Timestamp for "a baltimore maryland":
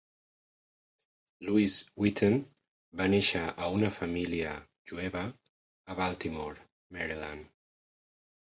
5.29-7.49